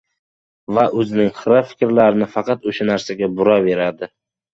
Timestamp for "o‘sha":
2.71-2.87